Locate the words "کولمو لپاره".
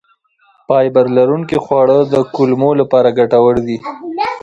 2.35-3.15